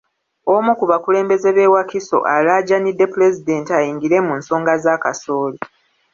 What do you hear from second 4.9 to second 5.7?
kasooli.